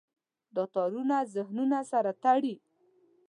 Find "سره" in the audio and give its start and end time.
1.91-2.11